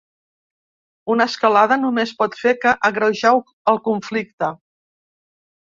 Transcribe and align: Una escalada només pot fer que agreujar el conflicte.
Una 1.15 1.27
escalada 1.31 1.77
només 1.83 2.15
pot 2.23 2.39
fer 2.41 2.55
que 2.65 2.75
agreujar 2.91 3.35
el 3.75 3.81
conflicte. 3.93 4.53